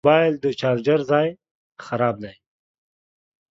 [0.03, 1.27] زما د موبایل د چارجر ځای
[1.83, 2.35] خراب دی